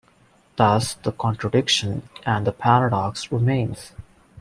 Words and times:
Thus, 0.55 0.95
the 0.95 1.11
contradiction, 1.11 2.09
and 2.25 2.47
the 2.47 2.51
paradox, 2.51 3.31
remains. 3.31 3.91